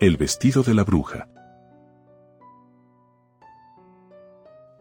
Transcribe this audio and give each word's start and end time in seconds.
El 0.00 0.16
vestido 0.16 0.62
de 0.62 0.72
la 0.72 0.82
bruja. 0.82 1.28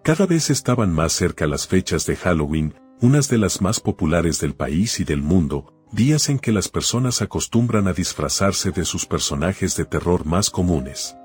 Cada 0.01 0.25
vez 0.25 0.49
estaban 0.49 0.93
más 0.93 1.11
cerca 1.11 1.45
las 1.45 1.67
fechas 1.67 2.05
de 2.05 2.15
Halloween, 2.15 2.73
unas 3.01 3.27
de 3.27 3.37
las 3.37 3.61
más 3.61 3.81
populares 3.81 4.39
del 4.39 4.55
país 4.55 5.01
y 5.01 5.03
del 5.03 5.21
mundo, 5.21 5.73
días 5.91 6.29
en 6.29 6.39
que 6.39 6.53
las 6.53 6.69
personas 6.69 7.21
acostumbran 7.21 7.89
a 7.89 7.93
disfrazarse 7.93 8.71
de 8.71 8.85
sus 8.85 9.05
personajes 9.05 9.75
de 9.75 9.83
terror 9.83 10.25
más 10.25 10.49
comunes. 10.49 11.17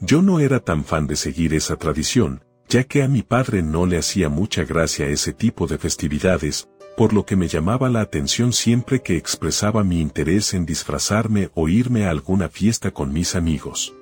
Yo 0.00 0.20
no 0.20 0.40
era 0.40 0.58
tan 0.58 0.82
fan 0.82 1.06
de 1.06 1.14
seguir 1.14 1.54
esa 1.54 1.76
tradición, 1.76 2.44
ya 2.68 2.82
que 2.82 3.04
a 3.04 3.08
mi 3.08 3.22
padre 3.22 3.62
no 3.62 3.86
le 3.86 3.98
hacía 3.98 4.28
mucha 4.28 4.64
gracia 4.64 5.06
ese 5.06 5.32
tipo 5.32 5.68
de 5.68 5.78
festividades, 5.78 6.68
por 6.96 7.12
lo 7.12 7.26
que 7.26 7.36
me 7.36 7.48
llamaba 7.48 7.90
la 7.90 8.00
atención 8.00 8.52
siempre 8.52 9.02
que 9.02 9.16
expresaba 9.16 9.84
mi 9.84 10.00
interés 10.00 10.54
en 10.54 10.64
disfrazarme 10.64 11.50
o 11.54 11.68
irme 11.68 12.06
a 12.06 12.10
alguna 12.10 12.48
fiesta 12.48 12.90
con 12.90 13.12
mis 13.12 13.34
amigos. 13.34 13.94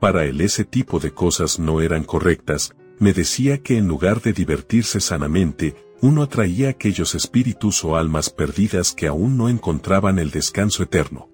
Para 0.00 0.24
él 0.24 0.40
ese 0.40 0.64
tipo 0.64 0.98
de 0.98 1.12
cosas 1.12 1.60
no 1.60 1.80
eran 1.80 2.02
correctas, 2.02 2.74
me 2.98 3.12
decía 3.12 3.62
que 3.62 3.78
en 3.78 3.86
lugar 3.86 4.20
de 4.20 4.32
divertirse 4.32 5.00
sanamente, 5.00 5.76
uno 6.00 6.22
atraía 6.22 6.70
aquellos 6.70 7.14
espíritus 7.14 7.84
o 7.84 7.96
almas 7.96 8.28
perdidas 8.28 8.92
que 8.92 9.06
aún 9.06 9.36
no 9.36 9.48
encontraban 9.48 10.18
el 10.18 10.32
descanso 10.32 10.82
eterno. 10.82 11.30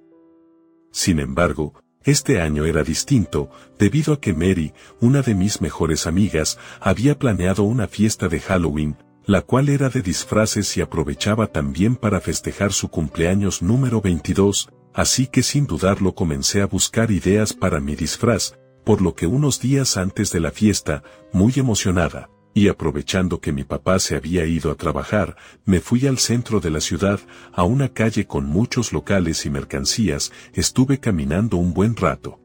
Sin 0.93 1.19
embargo, 1.19 1.83
este 2.05 2.41
año 2.41 2.67
era 2.67 2.83
distinto, 2.83 3.51
debido 3.79 4.13
a 4.13 4.21
que 4.21 4.35
Mary, 4.35 4.73
una 5.01 5.23
de 5.23 5.35
mis 5.35 5.63
mejores 5.63 6.07
amigas, 6.07 6.59
había 6.81 7.19
planeado 7.19 7.63
una 7.63 7.89
fiesta 7.89 8.29
de 8.29 8.41
Halloween, 8.41 8.97
la 9.29 9.43
cual 9.43 9.69
era 9.69 9.91
de 9.91 10.01
disfraces 10.01 10.75
y 10.79 10.81
aprovechaba 10.81 11.49
también 11.49 11.97
para 11.97 12.19
festejar 12.19 12.73
su 12.73 12.89
cumpleaños 12.89 13.61
número 13.61 14.01
22, 14.01 14.71
así 14.95 15.27
que 15.27 15.43
sin 15.43 15.67
dudarlo 15.67 16.15
comencé 16.15 16.63
a 16.63 16.67
buscar 16.67 17.11
ideas 17.11 17.53
para 17.53 17.79
mi 17.79 17.95
disfraz, 17.95 18.55
por 18.87 19.03
lo 19.03 19.15
que 19.15 19.27
unos 19.27 19.61
días 19.61 19.99
antes 19.99 20.33
de 20.33 20.41
la 20.41 20.51
fiesta, 20.51 21.03
muy 21.31 21.53
emocionada, 21.57 22.31
y 22.55 22.69
aprovechando 22.69 23.39
que 23.39 23.53
mi 23.53 23.65
papá 23.65 23.99
se 23.99 24.17
había 24.17 24.47
ido 24.47 24.71
a 24.71 24.77
trabajar, 24.77 25.37
me 25.67 25.81
fui 25.81 26.07
al 26.07 26.17
centro 26.17 26.61
de 26.61 26.71
la 26.71 26.81
ciudad, 26.81 27.21
a 27.53 27.65
una 27.65 27.93
calle 27.93 28.27
con 28.27 28.47
muchos 28.47 28.95
locales 28.95 29.45
y 29.45 29.51
mercancías, 29.51 30.33
estuve 30.55 31.01
caminando 31.01 31.59
un 31.59 31.75
buen 31.75 31.97
rato 31.97 32.41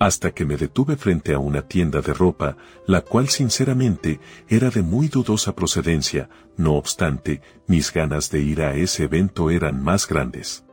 hasta 0.00 0.32
que 0.32 0.46
me 0.46 0.56
detuve 0.56 0.96
frente 0.96 1.34
a 1.34 1.38
una 1.38 1.68
tienda 1.68 2.00
de 2.00 2.14
ropa, 2.14 2.56
la 2.86 3.02
cual 3.02 3.28
sinceramente 3.28 4.18
era 4.48 4.70
de 4.70 4.80
muy 4.80 5.08
dudosa 5.08 5.54
procedencia, 5.54 6.30
no 6.56 6.72
obstante, 6.76 7.42
mis 7.66 7.92
ganas 7.92 8.30
de 8.30 8.40
ir 8.40 8.62
a 8.62 8.74
ese 8.74 9.04
evento 9.04 9.50
eran 9.50 9.84
más 9.84 10.08
grandes. 10.08 10.64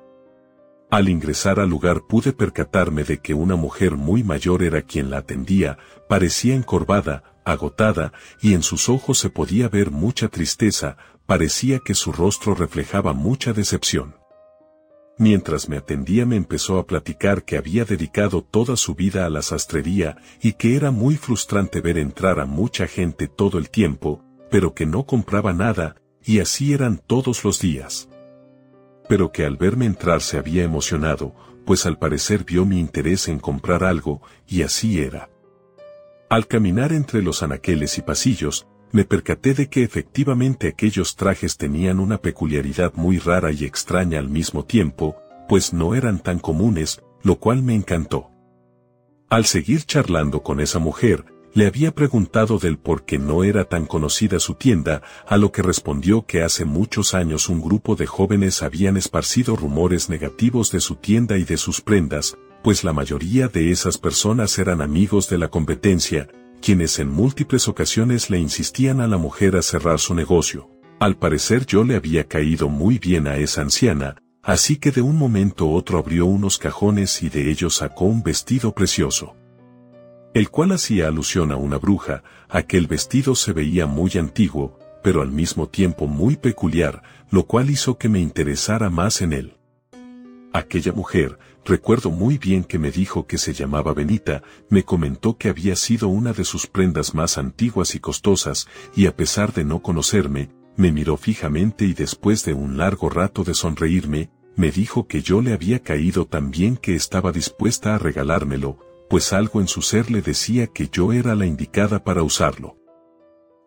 Al 0.90 1.10
ingresar 1.10 1.60
al 1.60 1.70
lugar 1.70 2.04
pude 2.08 2.32
percatarme 2.32 3.04
de 3.04 3.18
que 3.18 3.34
una 3.34 3.58
mujer 3.58 3.98
muy 3.98 4.24
mayor 4.24 4.64
era 4.64 4.82
quien 4.82 5.10
la 5.10 5.18
atendía, 5.18 5.78
parecía 6.08 6.56
encorvada, 6.56 7.36
agotada, 7.44 8.14
y 8.42 8.54
en 8.54 8.64
sus 8.64 8.88
ojos 8.88 9.20
se 9.20 9.30
podía 9.30 9.68
ver 9.68 9.92
mucha 9.92 10.30
tristeza, 10.30 10.96
parecía 11.26 11.80
que 11.80 11.96
su 11.96 12.14
rostro 12.14 12.56
reflejaba 12.56 13.12
mucha 13.12 13.52
decepción. 13.52 14.16
Mientras 15.20 15.68
me 15.68 15.78
atendía 15.78 16.28
me 16.28 16.36
empezó 16.36 16.78
a 16.78 16.86
platicar 16.86 17.44
que 17.44 17.58
había 17.58 17.86
dedicado 17.86 18.44
toda 18.44 18.76
su 18.78 18.94
vida 18.94 19.26
a 19.26 19.30
la 19.30 19.42
sastrería 19.42 20.18
y 20.42 20.54
que 20.54 20.76
era 20.76 20.92
muy 20.92 21.16
frustrante 21.16 21.82
ver 21.82 21.98
entrar 21.98 22.40
a 22.40 22.46
mucha 22.46 22.86
gente 22.88 23.28
todo 23.28 23.58
el 23.58 23.72
tiempo, 23.72 24.24
pero 24.52 24.76
que 24.76 24.86
no 24.86 25.06
compraba 25.08 25.54
nada, 25.54 25.96
y 26.24 26.40
así 26.40 26.74
eran 26.74 27.00
todos 27.00 27.44
los 27.44 27.60
días. 27.60 28.10
Pero 29.10 29.32
que 29.32 29.46
al 29.46 29.58
verme 29.58 29.86
entrar 29.86 30.22
se 30.22 30.38
había 30.38 30.64
emocionado, 30.64 31.34
pues 31.66 31.86
al 31.88 31.98
parecer 31.98 32.44
vio 32.44 32.66
mi 32.66 32.80
interés 32.80 33.28
en 33.28 33.40
comprar 33.40 33.84
algo, 33.84 34.22
y 34.48 34.62
así 34.62 35.02
era. 35.02 35.30
Al 36.30 36.46
caminar 36.46 36.94
entre 36.94 37.24
los 37.24 37.42
anaqueles 37.42 37.98
y 37.98 38.02
pasillos, 38.02 38.68
me 38.98 39.06
percaté 39.06 39.54
de 39.54 39.70
que 39.70 39.84
efectivamente 39.84 40.70
aquellos 40.70 41.16
trajes 41.16 41.56
tenían 41.56 42.00
una 42.00 42.18
peculiaridad 42.18 42.94
muy 42.96 43.20
rara 43.20 43.52
y 43.52 43.64
extraña 43.64 44.18
al 44.18 44.28
mismo 44.28 44.66
tiempo, 44.66 45.16
pues 45.48 45.72
no 45.72 45.94
eran 45.94 46.18
tan 46.18 46.40
comunes, 46.40 47.04
lo 47.22 47.36
cual 47.36 47.62
me 47.62 47.76
encantó. 47.76 48.32
Al 49.30 49.46
seguir 49.46 49.84
charlando 49.84 50.42
con 50.42 50.60
esa 50.60 50.80
mujer, 50.80 51.26
le 51.54 51.68
había 51.68 51.94
preguntado 51.94 52.58
del 52.58 52.80
por 52.80 53.06
qué 53.06 53.20
no 53.20 53.44
era 53.44 53.66
tan 53.66 53.86
conocida 53.86 54.40
su 54.40 54.56
tienda, 54.56 55.04
a 55.28 55.38
lo 55.38 55.52
que 55.52 55.62
respondió 55.62 56.26
que 56.26 56.42
hace 56.42 56.66
muchos 56.66 57.14
años 57.14 57.50
un 57.50 57.62
grupo 57.62 57.96
de 57.96 58.08
jóvenes 58.08 58.64
habían 58.64 58.98
esparcido 58.98 59.56
rumores 59.56 60.10
negativos 60.10 60.72
de 60.72 60.80
su 60.80 60.96
tienda 60.96 61.38
y 61.38 61.44
de 61.44 61.58
sus 61.58 61.82
prendas, 61.82 62.36
pues 62.64 62.84
la 62.84 62.94
mayoría 62.94 63.48
de 63.48 63.70
esas 63.70 64.00
personas 64.00 64.58
eran 64.58 64.82
amigos 64.82 65.30
de 65.30 65.38
la 65.38 65.50
competencia, 65.50 66.30
quienes 66.62 67.00
en 67.00 67.10
múltiples 67.10 67.68
ocasiones 67.68 68.30
le 68.30 68.40
insistían 68.40 69.02
a 69.02 69.08
la 69.08 69.18
mujer 69.18 69.56
a 69.56 69.62
cerrar 69.62 70.00
su 70.00 70.14
negocio. 70.14 70.70
Al 71.00 71.18
parecer 71.18 71.66
yo 71.66 71.84
le 71.84 71.96
había 71.96 72.28
caído 72.28 72.70
muy 72.70 72.98
bien 72.98 73.28
a 73.28 73.38
esa 73.38 73.62
anciana, 73.62 74.16
así 74.42 74.78
que 74.78 74.92
de 74.92 75.02
un 75.02 75.16
momento 75.16 75.70
otro 75.70 76.00
abrió 76.00 76.26
unos 76.26 76.58
cajones 76.58 77.22
y 77.22 77.30
de 77.30 77.52
ellos 77.52 77.76
sacó 77.76 78.06
un 78.06 78.24
vestido 78.24 78.74
precioso. 78.74 79.36
El 80.34 80.50
cual 80.50 80.72
hacía 80.72 81.08
alusión 81.08 81.52
a 81.52 81.56
una 81.56 81.78
bruja, 81.78 82.24
aquel 82.50 82.88
vestido 82.88 83.36
se 83.36 83.54
veía 83.54 83.88
muy 83.88 84.12
antiguo, 84.18 84.80
pero 85.04 85.22
al 85.22 85.32
mismo 85.32 85.68
tiempo 85.68 86.08
muy 86.08 86.36
peculiar, 86.36 87.02
lo 87.30 87.46
cual 87.46 87.70
hizo 87.70 87.98
que 87.98 88.10
me 88.10 88.20
interesara 88.20 88.90
más 88.90 89.22
en 89.22 89.34
él. 89.34 89.58
Aquella 90.54 90.92
mujer, 90.94 91.38
recuerdo 91.68 92.10
muy 92.10 92.38
bien 92.38 92.64
que 92.64 92.80
me 92.80 92.90
dijo 92.90 93.28
que 93.28 93.38
se 93.38 93.54
llamaba 93.54 93.94
Benita, 93.94 94.42
me 94.70 94.84
comentó 94.84 95.38
que 95.38 95.50
había 95.50 95.76
sido 95.76 96.08
una 96.08 96.34
de 96.34 96.46
sus 96.46 96.66
prendas 96.66 97.14
más 97.14 97.38
antiguas 97.38 97.94
y 97.94 98.00
costosas, 98.00 98.68
y 98.96 99.06
a 99.06 99.16
pesar 99.16 99.54
de 99.54 99.64
no 99.64 99.82
conocerme, 99.82 100.50
me 100.78 100.92
miró 100.92 101.18
fijamente 101.18 101.86
y 101.86 101.94
después 101.94 102.46
de 102.46 102.54
un 102.54 102.78
largo 102.78 103.10
rato 103.10 103.44
de 103.44 103.54
sonreírme, 103.54 104.30
me 104.56 104.72
dijo 104.72 105.08
que 105.08 105.22
yo 105.22 105.42
le 105.42 105.54
había 105.54 105.84
caído 105.84 106.26
tan 106.26 106.50
bien 106.50 106.78
que 106.78 106.96
estaba 106.96 107.32
dispuesta 107.32 107.96
a 107.96 107.98
regalármelo, 108.00 108.80
pues 109.10 109.34
algo 109.34 109.62
en 109.62 109.68
su 109.68 109.82
ser 109.82 110.10
le 110.10 110.22
decía 110.22 110.68
que 110.68 110.90
yo 110.90 111.14
era 111.14 111.36
la 111.36 111.46
indicada 111.46 112.04
para 112.04 112.24
usarlo. 112.24 112.78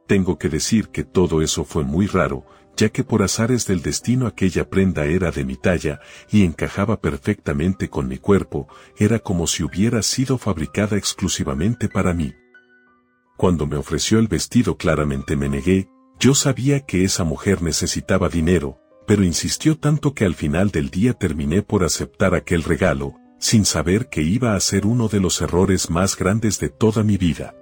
Tengo 0.06 0.38
que 0.38 0.48
decir 0.48 0.88
que 0.88 1.04
todo 1.04 1.42
eso 1.42 1.64
fue 1.64 1.84
muy 1.84 2.06
raro, 2.06 2.44
ya 2.80 2.88
que 2.88 3.04
por 3.04 3.22
azares 3.22 3.66
del 3.66 3.82
destino 3.82 4.26
aquella 4.26 4.70
prenda 4.70 5.04
era 5.04 5.30
de 5.30 5.44
mi 5.44 5.56
talla 5.56 6.00
y 6.32 6.44
encajaba 6.44 6.98
perfectamente 6.98 7.90
con 7.90 8.08
mi 8.08 8.16
cuerpo, 8.16 8.68
era 8.96 9.18
como 9.18 9.46
si 9.46 9.62
hubiera 9.62 10.02
sido 10.02 10.38
fabricada 10.38 10.96
exclusivamente 10.96 11.90
para 11.90 12.14
mí. 12.14 12.32
Cuando 13.36 13.66
me 13.66 13.76
ofreció 13.76 14.18
el 14.18 14.28
vestido 14.28 14.78
claramente 14.78 15.36
me 15.36 15.50
negué, 15.50 15.90
yo 16.18 16.34
sabía 16.34 16.80
que 16.80 17.04
esa 17.04 17.22
mujer 17.22 17.60
necesitaba 17.60 18.30
dinero, 18.30 18.78
pero 19.06 19.24
insistió 19.24 19.76
tanto 19.76 20.14
que 20.14 20.24
al 20.24 20.34
final 20.34 20.70
del 20.70 20.88
día 20.88 21.12
terminé 21.12 21.60
por 21.60 21.84
aceptar 21.84 22.34
aquel 22.34 22.62
regalo, 22.62 23.14
sin 23.38 23.66
saber 23.66 24.08
que 24.08 24.22
iba 24.22 24.54
a 24.54 24.60
ser 24.60 24.86
uno 24.86 25.08
de 25.08 25.20
los 25.20 25.42
errores 25.42 25.90
más 25.90 26.16
grandes 26.16 26.58
de 26.60 26.70
toda 26.70 27.02
mi 27.02 27.18
vida. 27.18 27.59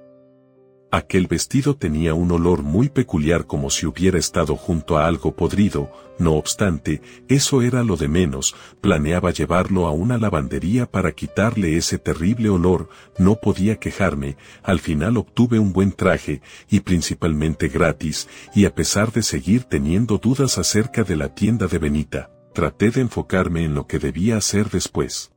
Aquel 0.90 1.26
vestido 1.26 1.76
tenía 1.76 2.14
un 2.14 2.32
olor 2.32 2.62
muy 2.62 2.88
peculiar 2.88 3.46
como 3.46 3.68
si 3.68 3.84
hubiera 3.84 4.18
estado 4.18 4.56
junto 4.56 4.96
a 4.96 5.06
algo 5.06 5.36
podrido, 5.36 5.90
no 6.18 6.32
obstante, 6.32 7.02
eso 7.28 7.60
era 7.60 7.82
lo 7.82 7.96
de 7.96 8.08
menos, 8.08 8.56
planeaba 8.80 9.30
llevarlo 9.30 9.86
a 9.86 9.90
una 9.90 10.16
lavandería 10.16 10.90
para 10.90 11.12
quitarle 11.12 11.76
ese 11.76 11.98
terrible 11.98 12.48
olor, 12.48 12.88
no 13.18 13.34
podía 13.34 13.76
quejarme, 13.76 14.38
al 14.62 14.80
final 14.80 15.18
obtuve 15.18 15.58
un 15.58 15.74
buen 15.74 15.92
traje, 15.92 16.40
y 16.70 16.80
principalmente 16.80 17.68
gratis, 17.68 18.26
y 18.54 18.64
a 18.64 18.74
pesar 18.74 19.12
de 19.12 19.22
seguir 19.22 19.64
teniendo 19.64 20.16
dudas 20.16 20.56
acerca 20.56 21.04
de 21.04 21.16
la 21.16 21.34
tienda 21.34 21.66
de 21.66 21.78
Benita, 21.78 22.30
traté 22.54 22.90
de 22.90 23.02
enfocarme 23.02 23.62
en 23.62 23.74
lo 23.74 23.86
que 23.86 23.98
debía 23.98 24.38
hacer 24.38 24.70
después. 24.70 25.32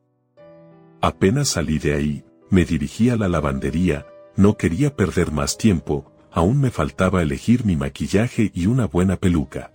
Apenas 1.01 1.49
salí 1.49 1.77
de 1.77 1.93
ahí, 1.93 2.23
me 2.49 2.63
dirigí 2.63 3.09
a 3.09 3.17
la 3.17 3.27
lavandería, 3.27 4.05
no 4.35 4.57
quería 4.57 4.95
perder 4.95 5.31
más 5.31 5.57
tiempo, 5.57 6.11
aún 6.31 6.59
me 6.59 6.71
faltaba 6.71 7.21
elegir 7.21 7.65
mi 7.65 7.75
maquillaje 7.75 8.51
y 8.53 8.67
una 8.67 8.87
buena 8.87 9.17
peluca. 9.17 9.71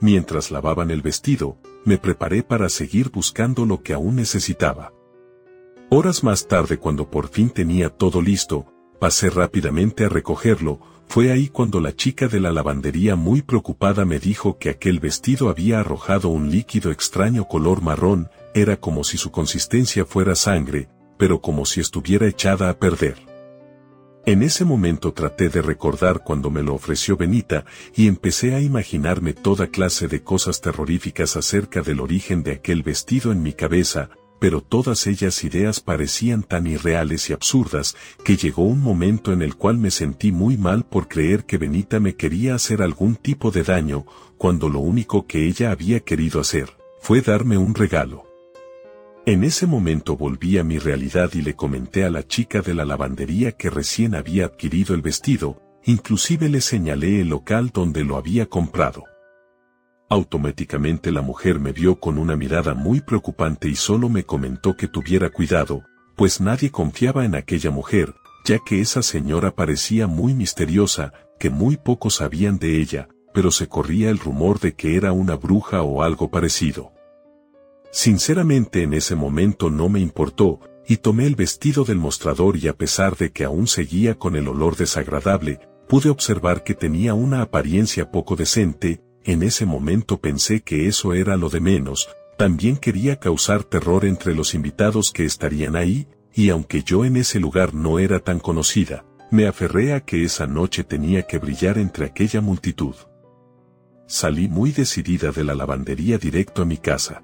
Mientras 0.00 0.50
lavaban 0.50 0.90
el 0.90 1.02
vestido, 1.02 1.56
me 1.84 1.98
preparé 1.98 2.42
para 2.42 2.68
seguir 2.68 3.10
buscando 3.10 3.64
lo 3.66 3.82
que 3.82 3.92
aún 3.92 4.16
necesitaba. 4.16 4.92
Horas 5.90 6.24
más 6.24 6.48
tarde 6.48 6.78
cuando 6.78 7.10
por 7.10 7.28
fin 7.28 7.50
tenía 7.50 7.88
todo 7.88 8.20
listo, 8.20 8.66
pasé 8.98 9.30
rápidamente 9.30 10.04
a 10.04 10.08
recogerlo, 10.08 10.80
fue 11.06 11.30
ahí 11.30 11.48
cuando 11.48 11.80
la 11.80 11.94
chica 11.94 12.28
de 12.28 12.40
la 12.40 12.52
lavandería 12.52 13.16
muy 13.16 13.42
preocupada 13.42 14.04
me 14.04 14.18
dijo 14.18 14.58
que 14.58 14.70
aquel 14.70 14.98
vestido 14.98 15.50
había 15.50 15.80
arrojado 15.80 16.30
un 16.30 16.50
líquido 16.50 16.90
extraño 16.90 17.46
color 17.46 17.82
marrón, 17.82 18.30
era 18.54 18.78
como 18.78 19.04
si 19.04 19.18
su 19.18 19.30
consistencia 19.30 20.04
fuera 20.06 20.34
sangre, 20.34 20.88
pero 21.18 21.40
como 21.40 21.66
si 21.66 21.80
estuviera 21.80 22.26
echada 22.26 22.70
a 22.70 22.78
perder. 22.78 23.31
En 24.24 24.44
ese 24.44 24.64
momento 24.64 25.12
traté 25.12 25.48
de 25.48 25.62
recordar 25.62 26.22
cuando 26.22 26.48
me 26.48 26.62
lo 26.62 26.74
ofreció 26.74 27.16
Benita 27.16 27.64
y 27.96 28.06
empecé 28.06 28.54
a 28.54 28.60
imaginarme 28.60 29.32
toda 29.32 29.66
clase 29.66 30.06
de 30.06 30.22
cosas 30.22 30.60
terroríficas 30.60 31.36
acerca 31.36 31.82
del 31.82 31.98
origen 31.98 32.44
de 32.44 32.52
aquel 32.52 32.84
vestido 32.84 33.32
en 33.32 33.42
mi 33.42 33.52
cabeza, 33.52 34.10
pero 34.38 34.60
todas 34.60 35.08
ellas 35.08 35.42
ideas 35.42 35.80
parecían 35.80 36.44
tan 36.44 36.68
irreales 36.68 37.30
y 37.30 37.32
absurdas 37.32 37.96
que 38.24 38.36
llegó 38.36 38.62
un 38.62 38.80
momento 38.80 39.32
en 39.32 39.42
el 39.42 39.56
cual 39.56 39.78
me 39.78 39.90
sentí 39.90 40.30
muy 40.30 40.56
mal 40.56 40.84
por 40.84 41.08
creer 41.08 41.44
que 41.44 41.58
Benita 41.58 41.98
me 41.98 42.14
quería 42.14 42.54
hacer 42.54 42.80
algún 42.80 43.16
tipo 43.16 43.50
de 43.50 43.64
daño, 43.64 44.06
cuando 44.38 44.68
lo 44.68 44.78
único 44.78 45.26
que 45.26 45.48
ella 45.48 45.72
había 45.72 45.98
querido 45.98 46.40
hacer 46.40 46.76
fue 47.00 47.22
darme 47.22 47.56
un 47.56 47.74
regalo. 47.74 48.31
En 49.24 49.44
ese 49.44 49.68
momento 49.68 50.16
volví 50.16 50.58
a 50.58 50.64
mi 50.64 50.80
realidad 50.80 51.30
y 51.34 51.42
le 51.42 51.54
comenté 51.54 52.04
a 52.04 52.10
la 52.10 52.26
chica 52.26 52.60
de 52.60 52.74
la 52.74 52.84
lavandería 52.84 53.52
que 53.52 53.70
recién 53.70 54.16
había 54.16 54.46
adquirido 54.46 54.96
el 54.96 55.00
vestido, 55.00 55.62
inclusive 55.84 56.48
le 56.48 56.60
señalé 56.60 57.20
el 57.20 57.28
local 57.28 57.70
donde 57.72 58.02
lo 58.02 58.16
había 58.16 58.46
comprado. 58.46 59.04
Automáticamente 60.08 61.12
la 61.12 61.22
mujer 61.22 61.60
me 61.60 61.70
vio 61.70 62.00
con 62.00 62.18
una 62.18 62.34
mirada 62.34 62.74
muy 62.74 63.00
preocupante 63.00 63.68
y 63.68 63.76
solo 63.76 64.08
me 64.08 64.24
comentó 64.24 64.76
que 64.76 64.88
tuviera 64.88 65.30
cuidado, 65.30 65.84
pues 66.16 66.40
nadie 66.40 66.72
confiaba 66.72 67.24
en 67.24 67.36
aquella 67.36 67.70
mujer, 67.70 68.12
ya 68.44 68.58
que 68.58 68.80
esa 68.80 69.02
señora 69.02 69.52
parecía 69.52 70.08
muy 70.08 70.34
misteriosa, 70.34 71.12
que 71.38 71.48
muy 71.48 71.76
pocos 71.76 72.16
sabían 72.16 72.58
de 72.58 72.80
ella, 72.80 73.08
pero 73.32 73.52
se 73.52 73.68
corría 73.68 74.10
el 74.10 74.18
rumor 74.18 74.58
de 74.58 74.74
que 74.74 74.96
era 74.96 75.12
una 75.12 75.36
bruja 75.36 75.82
o 75.82 76.02
algo 76.02 76.28
parecido. 76.28 76.91
Sinceramente 77.92 78.82
en 78.82 78.94
ese 78.94 79.14
momento 79.14 79.68
no 79.68 79.90
me 79.90 80.00
importó, 80.00 80.60
y 80.88 80.96
tomé 80.96 81.26
el 81.26 81.36
vestido 81.36 81.84
del 81.84 81.98
mostrador 81.98 82.56
y 82.56 82.66
a 82.66 82.72
pesar 82.72 83.16
de 83.16 83.32
que 83.32 83.44
aún 83.44 83.66
seguía 83.66 84.18
con 84.18 84.34
el 84.34 84.48
olor 84.48 84.76
desagradable, 84.76 85.60
pude 85.88 86.08
observar 86.08 86.64
que 86.64 86.74
tenía 86.74 87.12
una 87.12 87.42
apariencia 87.42 88.10
poco 88.10 88.34
decente, 88.34 89.02
en 89.24 89.42
ese 89.42 89.66
momento 89.66 90.20
pensé 90.20 90.62
que 90.62 90.88
eso 90.88 91.12
era 91.12 91.36
lo 91.36 91.50
de 91.50 91.60
menos, 91.60 92.08
también 92.38 92.78
quería 92.78 93.20
causar 93.20 93.62
terror 93.62 94.06
entre 94.06 94.34
los 94.34 94.54
invitados 94.54 95.12
que 95.12 95.26
estarían 95.26 95.76
ahí, 95.76 96.08
y 96.34 96.48
aunque 96.48 96.82
yo 96.82 97.04
en 97.04 97.18
ese 97.18 97.40
lugar 97.40 97.74
no 97.74 97.98
era 97.98 98.20
tan 98.20 98.40
conocida, 98.40 99.04
me 99.30 99.46
aferré 99.46 99.92
a 99.92 100.00
que 100.00 100.24
esa 100.24 100.46
noche 100.46 100.82
tenía 100.82 101.26
que 101.26 101.38
brillar 101.38 101.76
entre 101.76 102.06
aquella 102.06 102.40
multitud. 102.40 102.94
Salí 104.06 104.48
muy 104.48 104.72
decidida 104.72 105.30
de 105.30 105.44
la 105.44 105.54
lavandería 105.54 106.16
directo 106.16 106.62
a 106.62 106.64
mi 106.64 106.78
casa. 106.78 107.22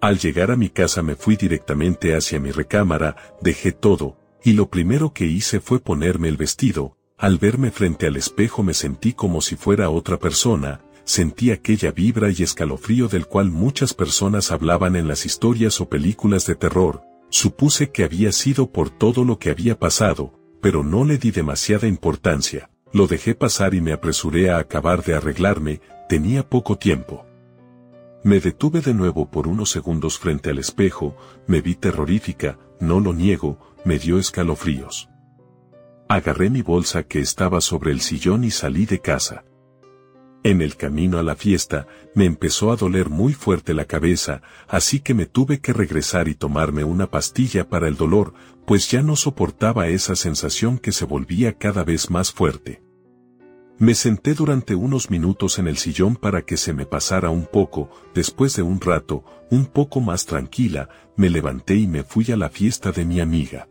Al 0.00 0.18
llegar 0.18 0.50
a 0.50 0.56
mi 0.56 0.70
casa 0.70 1.02
me 1.02 1.14
fui 1.14 1.36
directamente 1.36 2.16
hacia 2.16 2.40
mi 2.40 2.52
recámara, 2.52 3.16
dejé 3.42 3.72
todo, 3.72 4.16
y 4.42 4.54
lo 4.54 4.70
primero 4.70 5.12
que 5.12 5.26
hice 5.26 5.60
fue 5.60 5.78
ponerme 5.78 6.28
el 6.28 6.38
vestido, 6.38 6.96
al 7.18 7.36
verme 7.36 7.70
frente 7.70 8.06
al 8.06 8.16
espejo 8.16 8.62
me 8.62 8.72
sentí 8.72 9.12
como 9.12 9.42
si 9.42 9.56
fuera 9.56 9.90
otra 9.90 10.18
persona, 10.18 10.80
sentí 11.04 11.50
aquella 11.50 11.90
vibra 11.90 12.30
y 12.30 12.42
escalofrío 12.42 13.08
del 13.08 13.26
cual 13.26 13.50
muchas 13.50 13.92
personas 13.92 14.50
hablaban 14.50 14.96
en 14.96 15.06
las 15.06 15.26
historias 15.26 15.82
o 15.82 15.90
películas 15.90 16.46
de 16.46 16.54
terror, 16.54 17.02
supuse 17.28 17.90
que 17.90 18.02
había 18.02 18.32
sido 18.32 18.70
por 18.70 18.88
todo 18.88 19.22
lo 19.26 19.38
que 19.38 19.50
había 19.50 19.78
pasado, 19.78 20.32
pero 20.62 20.82
no 20.82 21.04
le 21.04 21.18
di 21.18 21.30
demasiada 21.30 21.86
importancia, 21.86 22.70
lo 22.90 23.06
dejé 23.06 23.34
pasar 23.34 23.74
y 23.74 23.82
me 23.82 23.92
apresuré 23.92 24.48
a 24.48 24.58
acabar 24.58 25.04
de 25.04 25.14
arreglarme, 25.14 25.82
tenía 26.08 26.48
poco 26.48 26.78
tiempo. 26.78 27.26
Me 28.22 28.38
detuve 28.38 28.82
de 28.82 28.92
nuevo 28.92 29.30
por 29.30 29.48
unos 29.48 29.70
segundos 29.70 30.18
frente 30.18 30.50
al 30.50 30.58
espejo, 30.58 31.16
me 31.46 31.62
vi 31.62 31.74
terrorífica, 31.74 32.58
no 32.78 33.00
lo 33.00 33.14
niego, 33.14 33.58
me 33.84 33.98
dio 33.98 34.18
escalofríos. 34.18 35.08
Agarré 36.06 36.50
mi 36.50 36.60
bolsa 36.60 37.04
que 37.04 37.20
estaba 37.20 37.62
sobre 37.62 37.92
el 37.92 38.00
sillón 38.00 38.44
y 38.44 38.50
salí 38.50 38.84
de 38.84 39.00
casa. 39.00 39.44
En 40.42 40.60
el 40.60 40.76
camino 40.76 41.18
a 41.18 41.22
la 41.22 41.34
fiesta, 41.34 41.86
me 42.14 42.24
empezó 42.26 42.72
a 42.72 42.76
doler 42.76 43.08
muy 43.08 43.32
fuerte 43.32 43.72
la 43.72 43.84
cabeza, 43.86 44.42
así 44.68 45.00
que 45.00 45.14
me 45.14 45.26
tuve 45.26 45.60
que 45.60 45.72
regresar 45.72 46.28
y 46.28 46.34
tomarme 46.34 46.84
una 46.84 47.06
pastilla 47.10 47.68
para 47.68 47.88
el 47.88 47.96
dolor, 47.96 48.34
pues 48.66 48.90
ya 48.90 49.02
no 49.02 49.16
soportaba 49.16 49.88
esa 49.88 50.14
sensación 50.14 50.78
que 50.78 50.92
se 50.92 51.04
volvía 51.06 51.56
cada 51.56 51.84
vez 51.84 52.10
más 52.10 52.32
fuerte. 52.32 52.82
Me 53.80 53.94
senté 53.94 54.34
durante 54.34 54.74
unos 54.74 55.08
minutos 55.08 55.58
en 55.58 55.66
el 55.66 55.78
sillón 55.78 56.14
para 56.14 56.42
que 56.42 56.58
se 56.58 56.74
me 56.74 56.84
pasara 56.84 57.30
un 57.30 57.46
poco, 57.46 57.88
después 58.14 58.54
de 58.54 58.60
un 58.60 58.78
rato, 58.78 59.24
un 59.50 59.64
poco 59.64 60.00
más 60.02 60.26
tranquila, 60.26 60.90
me 61.16 61.30
levanté 61.30 61.76
y 61.76 61.86
me 61.86 62.04
fui 62.04 62.30
a 62.30 62.36
la 62.36 62.50
fiesta 62.50 62.92
de 62.92 63.06
mi 63.06 63.20
amiga. 63.20 63.70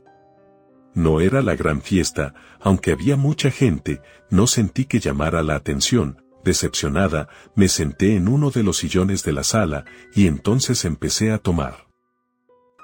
No 0.95 1.21
era 1.21 1.43
la 1.43 1.55
gran 1.55 1.83
fiesta, 1.83 2.33
aunque 2.59 2.91
había 2.91 3.17
mucha 3.17 3.51
gente, 3.51 4.01
no 4.31 4.47
sentí 4.47 4.85
que 4.85 4.99
llamara 4.99 5.43
la 5.43 5.53
atención, 5.53 6.23
decepcionada, 6.43 7.29
me 7.53 7.67
senté 7.67 8.15
en 8.15 8.29
uno 8.29 8.49
de 8.49 8.63
los 8.63 8.77
sillones 8.77 9.23
de 9.23 9.33
la 9.33 9.43
sala, 9.43 9.85
y 10.15 10.25
entonces 10.25 10.85
empecé 10.85 11.31
a 11.31 11.37
tomar. 11.37 11.85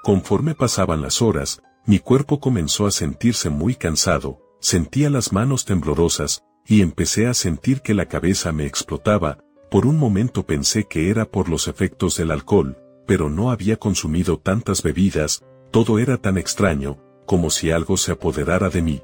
Conforme 0.04 0.54
pasaban 0.54 1.02
las 1.02 1.20
horas, 1.20 1.60
mi 1.86 1.98
cuerpo 1.98 2.38
comenzó 2.38 2.86
a 2.86 2.92
sentirse 2.92 3.50
muy 3.50 3.74
cansado, 3.74 4.38
sentía 4.60 5.10
las 5.10 5.32
manos 5.32 5.64
temblorosas, 5.64 6.45
y 6.66 6.82
empecé 6.82 7.26
a 7.26 7.34
sentir 7.34 7.80
que 7.80 7.94
la 7.94 8.06
cabeza 8.06 8.52
me 8.52 8.66
explotaba, 8.66 9.38
por 9.70 9.86
un 9.86 9.98
momento 9.98 10.44
pensé 10.44 10.84
que 10.84 11.10
era 11.10 11.24
por 11.24 11.48
los 11.48 11.68
efectos 11.68 12.16
del 12.16 12.30
alcohol, 12.30 12.76
pero 13.06 13.30
no 13.30 13.50
había 13.50 13.76
consumido 13.76 14.38
tantas 14.38 14.82
bebidas, 14.82 15.44
todo 15.70 15.98
era 15.98 16.16
tan 16.16 16.38
extraño, 16.38 16.98
como 17.24 17.50
si 17.50 17.70
algo 17.70 17.96
se 17.96 18.12
apoderara 18.12 18.68
de 18.68 18.82
mí. 18.82 19.02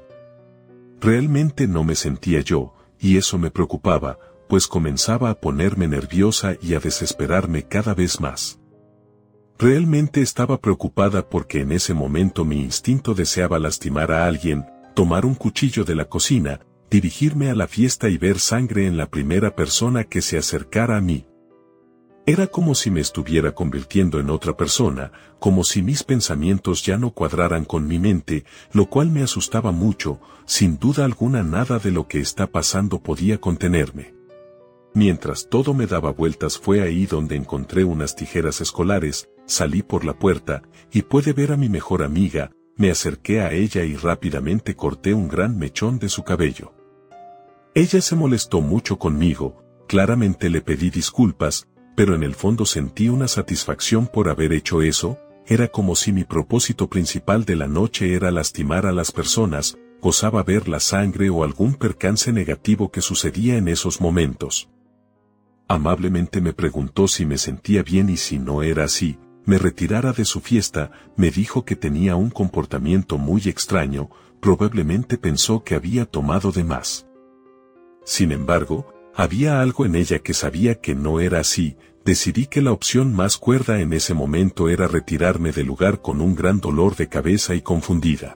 Realmente 0.99 1.67
no 1.67 1.83
me 1.83 1.95
sentía 1.95 2.41
yo, 2.41 2.73
y 2.99 3.17
eso 3.17 3.37
me 3.37 3.51
preocupaba, 3.51 4.19
pues 4.47 4.67
comenzaba 4.67 5.29
a 5.29 5.39
ponerme 5.39 5.87
nerviosa 5.87 6.55
y 6.61 6.75
a 6.75 6.79
desesperarme 6.79 7.63
cada 7.63 7.93
vez 7.93 8.19
más. 8.19 8.59
Realmente 9.57 10.21
estaba 10.21 10.59
preocupada 10.59 11.29
porque 11.29 11.61
en 11.61 11.71
ese 11.71 11.93
momento 11.93 12.43
mi 12.43 12.61
instinto 12.61 13.13
deseaba 13.13 13.59
lastimar 13.59 14.11
a 14.11 14.25
alguien, 14.25 14.65
tomar 14.93 15.25
un 15.25 15.35
cuchillo 15.35 15.83
de 15.83 15.95
la 15.95 16.05
cocina, 16.05 16.59
dirigirme 16.93 17.49
a 17.49 17.55
la 17.55 17.67
fiesta 17.67 18.07
y 18.07 18.19
ver 18.19 18.37
sangre 18.37 18.85
en 18.85 18.97
la 18.97 19.07
primera 19.07 19.55
persona 19.55 20.03
que 20.03 20.21
se 20.21 20.37
acercara 20.37 20.95
a 20.95 21.01
mí. 21.01 21.25
Era 22.27 22.45
como 22.45 22.75
si 22.75 22.91
me 22.91 23.01
estuviera 23.01 23.55
convirtiendo 23.55 24.19
en 24.19 24.29
otra 24.29 24.55
persona, 24.55 25.11
como 25.39 25.63
si 25.63 25.81
mis 25.81 26.03
pensamientos 26.03 26.85
ya 26.85 26.99
no 26.99 27.09
cuadraran 27.09 27.65
con 27.65 27.87
mi 27.87 27.97
mente, 27.97 28.45
lo 28.73 28.91
cual 28.91 29.09
me 29.09 29.23
asustaba 29.23 29.71
mucho, 29.71 30.19
sin 30.45 30.77
duda 30.77 31.03
alguna 31.03 31.41
nada 31.41 31.79
de 31.79 31.89
lo 31.89 32.07
que 32.07 32.19
está 32.19 32.45
pasando 32.45 33.01
podía 33.01 33.41
contenerme. 33.41 34.13
Mientras 34.93 35.49
todo 35.49 35.73
me 35.73 35.87
daba 35.87 36.11
vueltas 36.11 36.59
fue 36.59 36.83
ahí 36.83 37.07
donde 37.07 37.35
encontré 37.35 37.83
unas 37.83 38.15
tijeras 38.15 38.61
escolares, 38.61 39.31
salí 39.47 39.81
por 39.81 40.05
la 40.05 40.13
puerta, 40.13 40.61
y 40.91 41.01
pude 41.01 41.33
ver 41.33 41.51
a 41.51 41.57
mi 41.57 41.69
mejor 41.69 42.03
amiga, 42.03 42.51
me 42.77 42.91
acerqué 42.91 43.41
a 43.41 43.51
ella 43.51 43.83
y 43.83 43.95
rápidamente 43.95 44.75
corté 44.75 45.15
un 45.15 45.27
gran 45.27 45.57
mechón 45.57 45.97
de 45.97 46.09
su 46.09 46.23
cabello. 46.23 46.71
Ella 47.75 48.01
se 48.01 48.15
molestó 48.15 48.61
mucho 48.61 48.99
conmigo, 48.99 49.63
claramente 49.87 50.51
le 50.51 50.61
pedí 50.61 50.91
disculpas, 50.91 51.67
pero 51.95 52.13
en 52.13 52.21
el 52.21 52.35
fondo 52.35 52.67
sentí 52.67 53.09
una 53.09 53.27
satisfacción 53.27 54.05
por 54.05 54.29
haber 54.29 54.53
hecho 54.53 54.83
eso, 54.83 55.17
era 55.47 55.67
como 55.69 55.95
si 55.95 56.11
mi 56.11 56.23
propósito 56.23 56.87
principal 56.87 57.45
de 57.45 57.55
la 57.55 57.67
noche 57.67 58.13
era 58.13 58.29
lastimar 58.29 58.85
a 58.85 58.91
las 58.91 59.11
personas, 59.11 59.75
gozaba 59.99 60.43
ver 60.43 60.69
la 60.69 60.79
sangre 60.79 61.31
o 61.31 61.43
algún 61.43 61.73
percance 61.73 62.31
negativo 62.31 62.91
que 62.91 63.01
sucedía 63.01 63.57
en 63.57 63.67
esos 63.67 64.01
momentos. 64.01 64.69
Amablemente 65.67 66.41
me 66.41 66.53
preguntó 66.53 67.07
si 67.07 67.25
me 67.25 67.39
sentía 67.39 67.81
bien 67.81 68.07
y 68.07 68.17
si 68.17 68.37
no 68.37 68.61
era 68.61 68.83
así, 68.83 69.17
me 69.45 69.57
retirara 69.57 70.13
de 70.13 70.25
su 70.25 70.41
fiesta, 70.41 70.91
me 71.17 71.31
dijo 71.31 71.65
que 71.65 71.75
tenía 71.75 72.15
un 72.17 72.29
comportamiento 72.29 73.17
muy 73.17 73.41
extraño, 73.47 74.11
probablemente 74.39 75.17
pensó 75.17 75.63
que 75.63 75.73
había 75.73 76.05
tomado 76.05 76.51
de 76.51 76.63
más. 76.63 77.07
Sin 78.03 78.31
embargo, 78.31 78.87
había 79.15 79.61
algo 79.61 79.85
en 79.85 79.95
ella 79.95 80.19
que 80.19 80.33
sabía 80.33 80.75
que 80.75 80.95
no 80.95 81.19
era 81.19 81.39
así, 81.39 81.77
decidí 82.03 82.47
que 82.47 82.61
la 82.61 82.71
opción 82.71 83.13
más 83.13 83.37
cuerda 83.37 83.79
en 83.79 83.93
ese 83.93 84.13
momento 84.13 84.69
era 84.69 84.87
retirarme 84.87 85.51
del 85.51 85.67
lugar 85.67 86.01
con 86.01 86.21
un 86.21 86.35
gran 86.35 86.59
dolor 86.59 86.95
de 86.95 87.07
cabeza 87.07 87.55
y 87.55 87.61
confundida. 87.61 88.35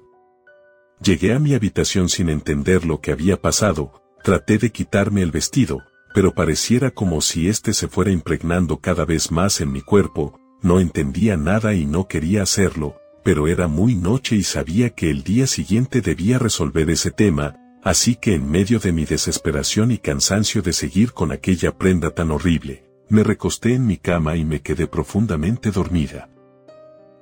Llegué 1.01 1.33
a 1.33 1.39
mi 1.39 1.53
habitación 1.53 2.09
sin 2.09 2.29
entender 2.29 2.86
lo 2.86 3.01
que 3.01 3.12
había 3.12 3.41
pasado, 3.41 4.01
traté 4.24 4.57
de 4.57 4.71
quitarme 4.71 5.21
el 5.21 5.31
vestido, 5.31 5.81
pero 6.13 6.33
pareciera 6.33 6.91
como 6.91 7.21
si 7.21 7.47
éste 7.47 7.74
se 7.74 7.88
fuera 7.88 8.12
impregnando 8.12 8.79
cada 8.79 9.05
vez 9.05 9.31
más 9.31 9.62
en 9.62 9.71
mi 9.71 9.81
cuerpo, 9.81 10.39
no 10.62 10.79
entendía 10.79 11.38
nada 11.38 11.74
y 11.75 11.86
no 11.86 12.07
quería 12.07 12.41
hacerlo, 12.41 12.95
pero 13.24 13.47
era 13.47 13.67
muy 13.67 13.95
noche 13.95 14.36
y 14.36 14.43
sabía 14.43 14.89
que 14.91 15.12
el 15.12 15.24
día 15.24 15.45
siguiente 15.45 16.01
debía 16.01 16.39
resolver 16.39 16.89
ese 16.89 17.12
tema, 17.12 17.55
así 17.88 18.17
que 18.17 18.36
en 18.36 18.51
medio 18.51 18.79
de 18.79 18.91
mi 18.91 19.06
desesperación 19.06 19.91
y 19.91 19.98
cansancio 19.98 20.62
de 20.62 20.74
seguir 20.74 21.13
con 21.13 21.32
aquella 21.32 21.77
prenda 21.77 22.10
tan 22.10 22.32
horrible, 22.32 22.84
me 23.08 23.24
recosté 23.24 23.75
en 23.75 23.88
mi 23.88 23.96
cama 23.96 24.36
y 24.36 24.44
me 24.44 24.62
quedé 24.62 24.88
profundamente 24.88 25.72
dormida. 25.72 26.29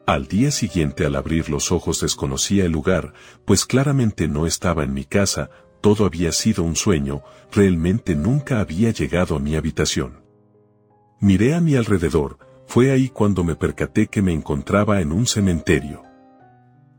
Al 0.07 0.25
día 0.25 0.49
siguiente 0.49 1.05
al 1.05 1.17
abrir 1.17 1.51
los 1.51 1.71
ojos 1.71 2.01
desconocía 2.01 2.65
el 2.65 2.71
lugar, 2.71 3.13
pues 3.45 3.63
claramente 3.67 4.27
no 4.27 4.47
estaba 4.47 4.83
en 4.83 4.95
mi 4.95 5.05
casa, 5.05 5.51
todo 5.81 6.03
había 6.03 6.31
sido 6.31 6.63
un 6.63 6.75
sueño, 6.75 7.21
realmente 7.51 8.15
nunca 8.15 8.59
había 8.59 8.89
llegado 8.89 9.35
a 9.35 9.39
mi 9.39 9.55
habitación. 9.55 10.23
Miré 11.19 11.53
a 11.53 11.61
mi 11.61 11.75
alrededor, 11.75 12.39
fue 12.65 12.89
ahí 12.89 13.09
cuando 13.09 13.43
me 13.43 13.55
percaté 13.55 14.07
que 14.07 14.23
me 14.23 14.33
encontraba 14.33 14.99
en 14.99 15.11
un 15.11 15.27
cementerio. 15.27 16.04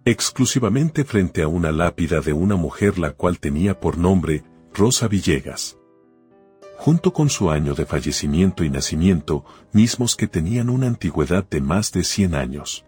Exclusivamente 0.09 1.03
frente 1.03 1.43
a 1.43 1.49
una 1.49 1.73
lápida 1.73 2.21
de 2.21 2.33
una 2.33 2.55
mujer 2.55 2.97
la 2.97 3.11
cual 3.11 3.41
tenía 3.41 3.81
por 3.81 3.99
nombre 3.99 4.45
Rosa 4.73 5.09
Villegas 5.09 5.79
junto 6.77 7.13
con 7.13 7.29
su 7.29 7.51
año 7.51 7.75
de 7.75 7.87
fallecimiento 7.87 8.63
y 8.63 8.71
nacimiento, 8.71 9.45
mismos 9.73 10.15
que 10.15 10.29
tenían 10.29 10.69
una 10.69 10.87
antigüedad 10.87 11.45
de 11.49 11.61
más 11.61 11.91
de 11.91 12.05
100 12.05 12.35
años. 12.37 12.85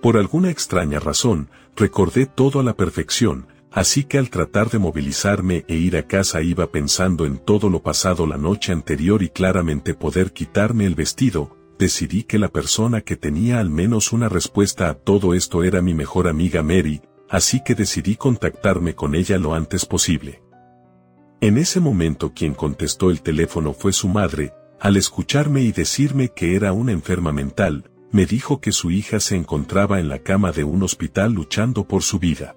Por 0.00 0.16
alguna 0.16 0.48
extraña 0.48 1.00
razón, 1.00 1.50
recordé 1.76 2.24
todo 2.24 2.60
a 2.60 2.62
la 2.62 2.74
perfección, 2.74 3.48
así 3.70 4.04
que 4.04 4.16
al 4.16 4.30
tratar 4.30 4.70
de 4.70 4.78
movilizarme 4.78 5.64
e 5.68 5.74
ir 5.74 5.96
a 5.96 6.06
casa 6.06 6.40
iba 6.40 6.68
pensando 6.68 7.26
en 7.26 7.36
todo 7.36 7.68
lo 7.68 7.82
pasado 7.82 8.26
la 8.26 8.38
noche 8.38 8.72
anterior 8.72 9.22
y 9.22 9.28
claramente 9.28 9.92
poder 9.92 10.32
quitarme 10.32 10.86
el 10.86 10.94
vestido, 10.94 11.63
decidí 11.78 12.24
que 12.24 12.38
la 12.38 12.48
persona 12.48 13.00
que 13.00 13.16
tenía 13.16 13.60
al 13.60 13.70
menos 13.70 14.12
una 14.12 14.28
respuesta 14.28 14.88
a 14.88 14.94
todo 14.94 15.34
esto 15.34 15.64
era 15.64 15.82
mi 15.82 15.94
mejor 15.94 16.28
amiga 16.28 16.62
Mary, 16.62 17.02
así 17.28 17.62
que 17.64 17.74
decidí 17.74 18.16
contactarme 18.16 18.94
con 18.94 19.14
ella 19.14 19.38
lo 19.38 19.54
antes 19.54 19.86
posible. 19.86 20.42
En 21.40 21.58
ese 21.58 21.80
momento 21.80 22.32
quien 22.32 22.54
contestó 22.54 23.10
el 23.10 23.20
teléfono 23.20 23.72
fue 23.72 23.92
su 23.92 24.08
madre, 24.08 24.52
al 24.80 24.96
escucharme 24.96 25.62
y 25.62 25.72
decirme 25.72 26.30
que 26.30 26.56
era 26.56 26.72
una 26.72 26.92
enferma 26.92 27.32
mental, 27.32 27.90
me 28.12 28.26
dijo 28.26 28.60
que 28.60 28.70
su 28.70 28.90
hija 28.90 29.18
se 29.18 29.36
encontraba 29.36 29.98
en 29.98 30.08
la 30.08 30.20
cama 30.20 30.52
de 30.52 30.64
un 30.64 30.82
hospital 30.82 31.32
luchando 31.32 31.88
por 31.88 32.02
su 32.02 32.18
vida. 32.18 32.54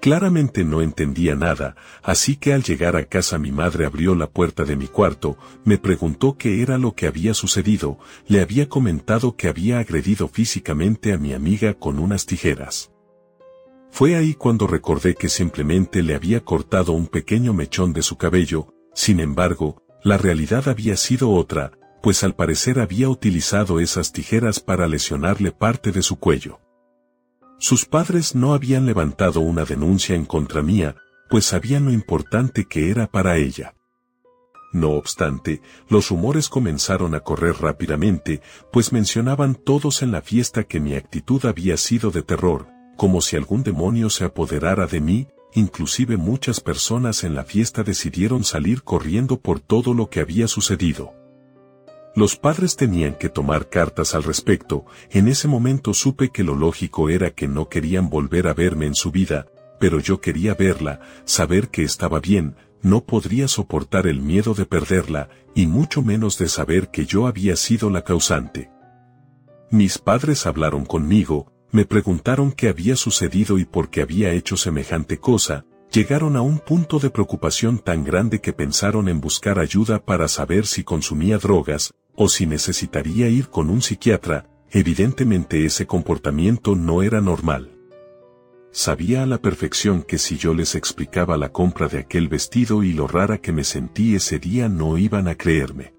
Claramente 0.00 0.64
no 0.64 0.80
entendía 0.80 1.34
nada, 1.34 1.74
así 2.02 2.36
que 2.36 2.52
al 2.52 2.62
llegar 2.62 2.94
a 2.94 3.06
casa 3.06 3.36
mi 3.38 3.50
madre 3.50 3.84
abrió 3.84 4.14
la 4.14 4.30
puerta 4.30 4.64
de 4.64 4.76
mi 4.76 4.86
cuarto, 4.86 5.36
me 5.64 5.76
preguntó 5.76 6.36
qué 6.38 6.62
era 6.62 6.78
lo 6.78 6.94
que 6.94 7.08
había 7.08 7.34
sucedido, 7.34 7.98
le 8.28 8.40
había 8.40 8.68
comentado 8.68 9.34
que 9.34 9.48
había 9.48 9.80
agredido 9.80 10.28
físicamente 10.28 11.12
a 11.12 11.18
mi 11.18 11.32
amiga 11.32 11.74
con 11.74 11.98
unas 11.98 12.26
tijeras. 12.26 12.92
Fue 13.90 14.14
ahí 14.14 14.34
cuando 14.34 14.68
recordé 14.68 15.14
que 15.16 15.28
simplemente 15.28 16.02
le 16.02 16.14
había 16.14 16.44
cortado 16.44 16.92
un 16.92 17.08
pequeño 17.08 17.52
mechón 17.52 17.92
de 17.92 18.02
su 18.02 18.16
cabello, 18.16 18.72
sin 18.94 19.18
embargo, 19.18 19.82
la 20.04 20.16
realidad 20.16 20.68
había 20.68 20.96
sido 20.96 21.30
otra, 21.30 21.72
pues 22.02 22.22
al 22.22 22.36
parecer 22.36 22.78
había 22.78 23.08
utilizado 23.08 23.80
esas 23.80 24.12
tijeras 24.12 24.60
para 24.60 24.86
lesionarle 24.86 25.50
parte 25.50 25.90
de 25.90 26.02
su 26.02 26.16
cuello. 26.20 26.60
Sus 27.58 27.84
padres 27.84 28.36
no 28.36 28.54
habían 28.54 28.86
levantado 28.86 29.40
una 29.40 29.64
denuncia 29.64 30.14
en 30.14 30.24
contra 30.24 30.62
mía, 30.62 30.96
pues 31.28 31.44
sabían 31.44 31.84
lo 31.84 31.92
importante 31.92 32.66
que 32.66 32.90
era 32.90 33.08
para 33.08 33.36
ella. 33.36 33.74
No 34.72 34.90
obstante, 34.90 35.60
los 35.88 36.10
rumores 36.10 36.48
comenzaron 36.48 37.14
a 37.14 37.20
correr 37.20 37.56
rápidamente, 37.60 38.42
pues 38.72 38.92
mencionaban 38.92 39.56
todos 39.56 40.02
en 40.02 40.12
la 40.12 40.22
fiesta 40.22 40.64
que 40.64 40.78
mi 40.78 40.94
actitud 40.94 41.44
había 41.46 41.76
sido 41.76 42.10
de 42.10 42.22
terror, 42.22 42.68
como 42.96 43.20
si 43.20 43.36
algún 43.36 43.62
demonio 43.64 44.08
se 44.08 44.24
apoderara 44.24 44.86
de 44.86 45.00
mí, 45.00 45.28
inclusive 45.54 46.16
muchas 46.16 46.60
personas 46.60 47.24
en 47.24 47.34
la 47.34 47.44
fiesta 47.44 47.82
decidieron 47.82 48.44
salir 48.44 48.82
corriendo 48.82 49.40
por 49.40 49.58
todo 49.58 49.94
lo 49.94 50.10
que 50.10 50.20
había 50.20 50.46
sucedido. 50.46 51.12
Los 52.18 52.34
padres 52.34 52.74
tenían 52.74 53.14
que 53.14 53.28
tomar 53.28 53.68
cartas 53.68 54.12
al 54.16 54.24
respecto, 54.24 54.84
en 55.10 55.28
ese 55.28 55.46
momento 55.46 55.94
supe 55.94 56.30
que 56.30 56.42
lo 56.42 56.56
lógico 56.56 57.10
era 57.10 57.30
que 57.30 57.46
no 57.46 57.68
querían 57.68 58.10
volver 58.10 58.48
a 58.48 58.54
verme 58.54 58.86
en 58.86 58.96
su 58.96 59.12
vida, 59.12 59.46
pero 59.78 60.00
yo 60.00 60.20
quería 60.20 60.54
verla, 60.54 60.98
saber 61.26 61.68
que 61.68 61.84
estaba 61.84 62.18
bien, 62.18 62.56
no 62.82 63.04
podría 63.04 63.46
soportar 63.46 64.08
el 64.08 64.20
miedo 64.20 64.54
de 64.54 64.66
perderla, 64.66 65.28
y 65.54 65.68
mucho 65.68 66.02
menos 66.02 66.38
de 66.38 66.48
saber 66.48 66.90
que 66.90 67.06
yo 67.06 67.28
había 67.28 67.54
sido 67.54 67.88
la 67.88 68.02
causante. 68.02 68.68
Mis 69.70 69.98
padres 69.98 70.44
hablaron 70.44 70.86
conmigo, 70.86 71.52
me 71.70 71.84
preguntaron 71.84 72.50
qué 72.50 72.68
había 72.68 72.96
sucedido 72.96 73.58
y 73.58 73.64
por 73.64 73.90
qué 73.90 74.02
había 74.02 74.32
hecho 74.32 74.56
semejante 74.56 75.20
cosa, 75.20 75.66
llegaron 75.92 76.36
a 76.36 76.42
un 76.42 76.58
punto 76.58 76.98
de 76.98 77.10
preocupación 77.10 77.78
tan 77.78 78.02
grande 78.02 78.40
que 78.40 78.52
pensaron 78.52 79.08
en 79.08 79.20
buscar 79.20 79.60
ayuda 79.60 80.04
para 80.04 80.26
saber 80.26 80.66
si 80.66 80.82
consumía 80.82 81.38
drogas, 81.38 81.94
o 82.20 82.28
si 82.28 82.46
necesitaría 82.46 83.28
ir 83.28 83.48
con 83.48 83.70
un 83.70 83.80
psiquiatra, 83.80 84.50
evidentemente 84.72 85.64
ese 85.64 85.86
comportamiento 85.86 86.74
no 86.74 87.04
era 87.04 87.20
normal. 87.20 87.78
Sabía 88.72 89.22
a 89.22 89.26
la 89.26 89.38
perfección 89.38 90.02
que 90.02 90.18
si 90.18 90.36
yo 90.36 90.52
les 90.52 90.74
explicaba 90.74 91.36
la 91.36 91.52
compra 91.52 91.86
de 91.86 91.98
aquel 91.98 92.26
vestido 92.26 92.82
y 92.82 92.92
lo 92.92 93.06
rara 93.06 93.38
que 93.38 93.52
me 93.52 93.62
sentí 93.62 94.16
ese 94.16 94.40
día 94.40 94.68
no 94.68 94.98
iban 94.98 95.28
a 95.28 95.36
creerme. 95.36 95.94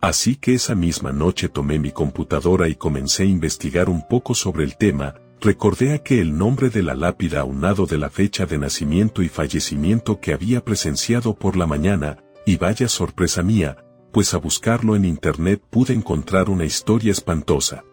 Así 0.00 0.34
que 0.34 0.54
esa 0.54 0.74
misma 0.74 1.12
noche 1.12 1.50
tomé 1.50 1.78
mi 1.78 1.92
computadora 1.92 2.66
y 2.66 2.74
comencé 2.74 3.24
a 3.24 3.26
investigar 3.26 3.90
un 3.90 4.08
poco 4.08 4.34
sobre 4.34 4.64
el 4.64 4.78
tema, 4.78 5.16
recordé 5.42 5.92
a 5.92 5.98
que 5.98 6.22
el 6.22 6.38
nombre 6.38 6.70
de 6.70 6.82
la 6.82 6.94
lápida 6.94 7.40
aunado 7.40 7.84
de 7.84 7.98
la 7.98 8.08
fecha 8.08 8.46
de 8.46 8.56
nacimiento 8.56 9.22
y 9.22 9.28
fallecimiento 9.28 10.20
que 10.20 10.32
había 10.32 10.64
presenciado 10.64 11.34
por 11.34 11.54
la 11.58 11.66
mañana, 11.66 12.24
y 12.46 12.56
vaya 12.56 12.88
sorpresa 12.88 13.42
mía, 13.42 13.76
pues 14.12 14.34
a 14.34 14.38
buscarlo 14.38 14.96
en 14.96 15.04
internet 15.04 15.62
pude 15.70 15.92
encontrar 15.92 16.50
una 16.50 16.64
historia 16.64 17.12
espantosa. 17.12 17.84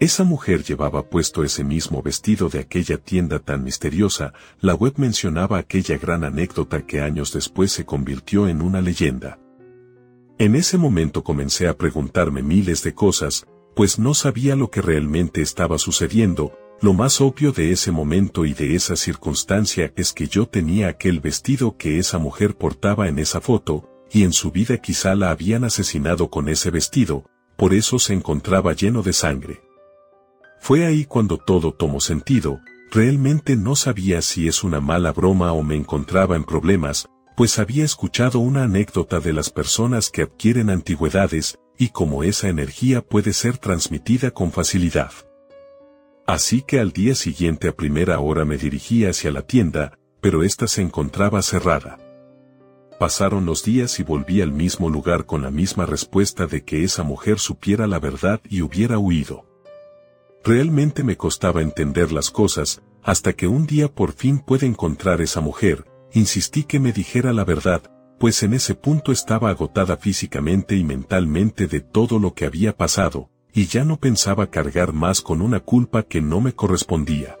Esa 0.00 0.24
mujer 0.24 0.64
llevaba 0.64 1.08
puesto 1.08 1.44
ese 1.44 1.62
mismo 1.62 2.02
vestido 2.02 2.48
de 2.48 2.58
aquella 2.58 2.98
tienda 2.98 3.38
tan 3.38 3.62
misteriosa, 3.62 4.32
la 4.60 4.74
web 4.74 4.94
mencionaba 4.96 5.58
aquella 5.58 5.96
gran 5.98 6.24
anécdota 6.24 6.84
que 6.84 7.00
años 7.00 7.32
después 7.32 7.72
se 7.72 7.84
convirtió 7.84 8.48
en 8.48 8.60
una 8.60 8.80
leyenda. 8.80 9.38
En 10.38 10.56
ese 10.56 10.78
momento 10.78 11.22
comencé 11.22 11.68
a 11.68 11.76
preguntarme 11.76 12.42
miles 12.42 12.82
de 12.82 12.92
cosas, 12.92 13.46
pues 13.76 13.98
no 14.00 14.14
sabía 14.14 14.56
lo 14.56 14.68
que 14.68 14.82
realmente 14.82 15.42
estaba 15.42 15.78
sucediendo, 15.78 16.52
lo 16.80 16.92
más 16.92 17.20
obvio 17.20 17.52
de 17.52 17.70
ese 17.70 17.92
momento 17.92 18.44
y 18.44 18.52
de 18.52 18.74
esa 18.74 18.96
circunstancia 18.96 19.92
es 19.96 20.12
que 20.12 20.26
yo 20.26 20.46
tenía 20.46 20.88
aquel 20.88 21.20
vestido 21.20 21.76
que 21.76 21.98
esa 21.98 22.18
mujer 22.18 22.56
portaba 22.56 23.08
en 23.08 23.20
esa 23.20 23.40
foto, 23.40 23.88
y 24.14 24.22
en 24.22 24.32
su 24.32 24.52
vida 24.52 24.78
quizá 24.78 25.16
la 25.16 25.32
habían 25.32 25.64
asesinado 25.64 26.30
con 26.30 26.48
ese 26.48 26.70
vestido, 26.70 27.24
por 27.56 27.74
eso 27.74 27.98
se 27.98 28.14
encontraba 28.14 28.72
lleno 28.72 29.02
de 29.02 29.12
sangre. 29.12 29.60
Fue 30.60 30.86
ahí 30.86 31.04
cuando 31.04 31.36
todo 31.36 31.74
tomó 31.74 32.00
sentido, 32.00 32.60
realmente 32.92 33.56
no 33.56 33.74
sabía 33.74 34.22
si 34.22 34.46
es 34.46 34.62
una 34.62 34.80
mala 34.80 35.12
broma 35.12 35.52
o 35.52 35.64
me 35.64 35.74
encontraba 35.74 36.36
en 36.36 36.44
problemas, 36.44 37.08
pues 37.36 37.58
había 37.58 37.84
escuchado 37.84 38.38
una 38.38 38.62
anécdota 38.62 39.18
de 39.18 39.32
las 39.32 39.50
personas 39.50 40.10
que 40.10 40.22
adquieren 40.22 40.70
antigüedades, 40.70 41.58
y 41.76 41.88
cómo 41.88 42.22
esa 42.22 42.48
energía 42.48 43.00
puede 43.00 43.32
ser 43.32 43.58
transmitida 43.58 44.30
con 44.30 44.52
facilidad. 44.52 45.10
Así 46.24 46.62
que 46.62 46.78
al 46.78 46.92
día 46.92 47.16
siguiente 47.16 47.66
a 47.66 47.74
primera 47.74 48.20
hora 48.20 48.44
me 48.44 48.58
dirigí 48.58 49.06
hacia 49.06 49.32
la 49.32 49.42
tienda, 49.42 49.98
pero 50.20 50.44
ésta 50.44 50.68
se 50.68 50.82
encontraba 50.82 51.42
cerrada. 51.42 51.98
Pasaron 52.98 53.44
los 53.44 53.64
días 53.64 53.98
y 53.98 54.02
volví 54.02 54.40
al 54.40 54.52
mismo 54.52 54.88
lugar 54.88 55.26
con 55.26 55.42
la 55.42 55.50
misma 55.50 55.84
respuesta 55.84 56.46
de 56.46 56.64
que 56.64 56.84
esa 56.84 57.02
mujer 57.02 57.38
supiera 57.38 57.86
la 57.86 57.98
verdad 57.98 58.40
y 58.48 58.62
hubiera 58.62 58.98
huido. 58.98 59.46
Realmente 60.44 61.02
me 61.02 61.16
costaba 61.16 61.62
entender 61.62 62.12
las 62.12 62.30
cosas, 62.30 62.82
hasta 63.02 63.32
que 63.32 63.46
un 63.46 63.66
día 63.66 63.88
por 63.88 64.12
fin 64.12 64.38
pude 64.38 64.66
encontrar 64.66 65.20
esa 65.20 65.40
mujer, 65.40 65.86
insistí 66.12 66.64
que 66.64 66.78
me 66.78 66.92
dijera 66.92 67.32
la 67.32 67.44
verdad, 67.44 67.82
pues 68.18 68.42
en 68.42 68.54
ese 68.54 68.74
punto 68.74 69.10
estaba 69.10 69.50
agotada 69.50 69.96
físicamente 69.96 70.76
y 70.76 70.84
mentalmente 70.84 71.66
de 71.66 71.80
todo 71.80 72.18
lo 72.18 72.34
que 72.34 72.46
había 72.46 72.76
pasado, 72.76 73.28
y 73.52 73.66
ya 73.66 73.84
no 73.84 73.98
pensaba 73.98 74.50
cargar 74.50 74.92
más 74.92 75.20
con 75.20 75.42
una 75.42 75.60
culpa 75.60 76.04
que 76.04 76.20
no 76.20 76.40
me 76.40 76.54
correspondía. 76.54 77.36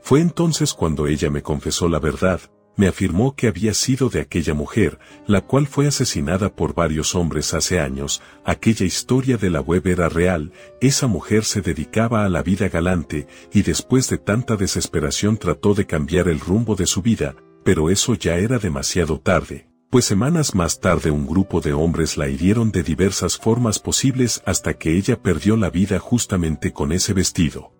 Fue 0.00 0.20
entonces 0.20 0.72
cuando 0.72 1.06
ella 1.06 1.30
me 1.30 1.42
confesó 1.42 1.88
la 1.88 1.98
verdad, 1.98 2.40
me 2.76 2.86
afirmó 2.86 3.34
que 3.34 3.48
había 3.48 3.74
sido 3.74 4.08
de 4.08 4.20
aquella 4.20 4.54
mujer, 4.54 4.98
la 5.26 5.40
cual 5.40 5.66
fue 5.66 5.86
asesinada 5.86 6.54
por 6.54 6.74
varios 6.74 7.14
hombres 7.14 7.54
hace 7.54 7.80
años, 7.80 8.22
aquella 8.44 8.86
historia 8.86 9.36
de 9.36 9.50
la 9.50 9.60
web 9.60 9.86
era 9.86 10.08
real, 10.08 10.52
esa 10.80 11.06
mujer 11.06 11.44
se 11.44 11.62
dedicaba 11.62 12.24
a 12.24 12.28
la 12.28 12.42
vida 12.42 12.68
galante, 12.68 13.26
y 13.52 13.62
después 13.62 14.08
de 14.08 14.18
tanta 14.18 14.56
desesperación 14.56 15.36
trató 15.38 15.74
de 15.74 15.86
cambiar 15.86 16.28
el 16.28 16.40
rumbo 16.40 16.76
de 16.76 16.86
su 16.86 17.02
vida, 17.02 17.34
pero 17.64 17.90
eso 17.90 18.14
ya 18.14 18.36
era 18.36 18.58
demasiado 18.58 19.18
tarde, 19.18 19.68
pues 19.90 20.04
semanas 20.04 20.54
más 20.54 20.80
tarde 20.80 21.10
un 21.10 21.26
grupo 21.26 21.60
de 21.60 21.72
hombres 21.72 22.16
la 22.16 22.28
hirieron 22.28 22.70
de 22.70 22.82
diversas 22.82 23.38
formas 23.38 23.78
posibles 23.78 24.42
hasta 24.44 24.74
que 24.74 24.96
ella 24.96 25.20
perdió 25.20 25.56
la 25.56 25.70
vida 25.70 25.98
justamente 25.98 26.72
con 26.72 26.92
ese 26.92 27.12
vestido. 27.12 27.75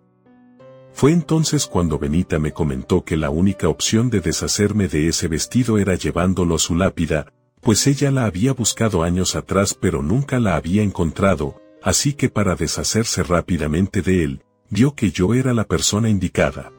Fue 0.97 1.11
entonces 1.11 1.67
cuando 1.67 1.99
Benita 1.99 2.39
me 2.39 2.53
comentó 2.53 3.05
que 3.05 3.17
la 3.17 3.29
única 3.29 3.69
opción 3.69 4.09
de 4.09 4.19
deshacerme 4.19 4.87
de 4.87 5.07
ese 5.07 5.27
vestido 5.27 5.77
era 5.77 5.93
llevándolo 5.93 6.55
a 6.55 6.57
su 6.57 6.73
lápida, 6.73 7.31
pues 7.61 7.85
ella 7.85 8.09
la 8.09 8.25
había 8.25 8.51
buscado 8.53 9.03
años 9.03 9.35
atrás 9.35 9.77
pero 9.79 10.01
nunca 10.01 10.39
la 10.39 10.55
había 10.55 10.81
encontrado, 10.81 11.61
así 11.83 12.13
que 12.13 12.29
para 12.29 12.55
deshacerse 12.55 13.21
rápidamente 13.21 14.01
de 14.01 14.23
él, 14.23 14.43
vio 14.71 14.95
que 14.95 15.11
yo 15.11 15.35
era 15.35 15.53
la 15.53 15.65
persona 15.65 16.09
indicada. 16.09 16.71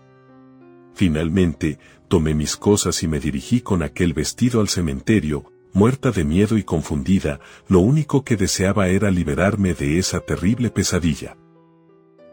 Finalmente, 0.95 1.79
tomé 2.09 2.35
mis 2.35 2.57
cosas 2.57 3.05
y 3.05 3.07
me 3.07 3.21
dirigí 3.21 3.61
con 3.61 3.85
aquel 3.85 4.15
vestido 4.15 4.61
al 4.61 4.69
cementerio, 4.69 5.45
muerta 5.73 6.11
de 6.11 6.25
miedo 6.25 6.59
y 6.59 6.65
confundida, 6.65 7.39
lo 7.69 7.79
único 7.79 8.25
que 8.25 8.37
deseaba 8.37 8.89
era 8.89 9.13
liberarme 9.13 9.75
de 9.75 10.01
esa 10.01 10.19
terrible 10.19 10.71
pesadilla. 10.71 11.37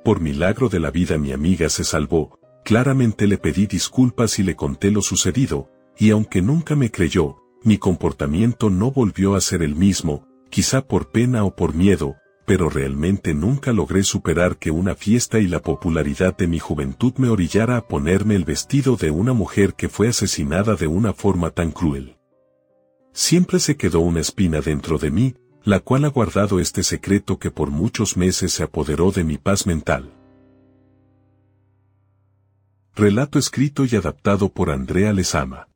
Por 0.06 0.22
milagro 0.22 0.70
de 0.70 0.80
la 0.80 0.92
vida 0.92 1.18
mi 1.18 1.32
amiga 1.32 1.68
se 1.68 1.84
salvó, 1.84 2.40
claramente 2.64 3.26
le 3.26 3.40
pedí 3.40 3.66
disculpas 3.66 4.38
y 4.38 4.44
le 4.44 4.56
conté 4.56 4.92
lo 4.92 5.02
sucedido, 5.02 5.72
y 5.98 6.12
aunque 6.12 6.44
nunca 6.44 6.76
me 6.76 6.92
creyó, 6.92 7.38
mi 7.64 7.80
comportamiento 7.80 8.70
no 8.70 8.92
volvió 8.92 9.34
a 9.34 9.42
ser 9.42 9.64
el 9.64 9.74
mismo, 9.74 10.28
quizá 10.52 10.86
por 10.86 11.10
pena 11.10 11.44
o 11.44 11.56
por 11.56 11.74
miedo, 11.74 12.18
pero 12.46 12.70
realmente 12.70 13.34
nunca 13.34 13.74
logré 13.74 14.04
superar 14.04 14.58
que 14.58 14.70
una 14.70 14.94
fiesta 14.94 15.40
y 15.40 15.48
la 15.48 15.64
popularidad 15.64 16.38
de 16.38 16.46
mi 16.46 16.60
juventud 16.60 17.14
me 17.18 17.30
orillara 17.30 17.78
a 17.78 17.88
ponerme 17.88 18.36
el 18.36 18.46
vestido 18.46 18.98
de 18.98 19.10
una 19.10 19.34
mujer 19.34 19.74
que 19.74 19.90
fue 19.90 20.10
asesinada 20.10 20.76
de 20.76 20.86
una 20.86 21.14
forma 21.14 21.50
tan 21.50 21.72
cruel. 21.72 22.16
Siempre 23.12 23.58
se 23.58 23.76
quedó 23.76 24.02
una 24.02 24.20
espina 24.20 24.62
dentro 24.62 25.00
de 25.00 25.10
mí, 25.10 25.34
la 25.66 25.80
cual 25.80 26.06
ha 26.06 26.10
guardado 26.10 26.60
este 26.60 26.84
secreto 26.84 27.40
que 27.40 27.52
por 27.52 27.72
muchos 27.72 28.16
meses 28.16 28.54
se 28.54 28.64
apoderó 28.64 29.12
de 29.12 29.24
mi 29.24 29.38
paz 29.38 29.66
mental. 29.66 30.14
Relato 32.96 33.40
escrito 33.40 33.84
y 33.84 33.96
adaptado 33.96 34.48
por 34.50 34.70
Andrea 34.70 35.12
Lezama. 35.12 35.68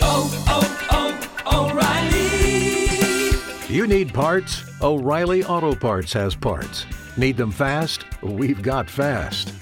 Oh, 0.00 0.30
oh, 0.48 0.70
oh. 0.90 1.72
You 3.68 3.86
need 3.86 4.12
parts? 4.12 4.64
O'Reilly 4.82 5.42
Auto 5.44 5.74
Parts 5.74 6.12
has 6.12 6.34
parts. 6.34 6.84
Need 7.16 7.36
them 7.36 7.50
fast? 7.50 8.04
We've 8.22 8.62
got 8.62 8.90
fast. 8.90 9.61